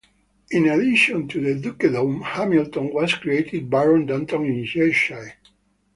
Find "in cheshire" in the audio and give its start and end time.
4.47-5.35